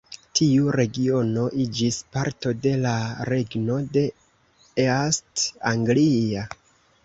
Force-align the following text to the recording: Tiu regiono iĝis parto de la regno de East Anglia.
Tiu 0.37 0.69
regiono 0.79 1.43
iĝis 1.65 1.99
parto 2.15 2.55
de 2.65 2.73
la 2.87 2.95
regno 3.33 3.77
de 3.99 4.07
East 4.89 5.49
Anglia. 5.77 6.51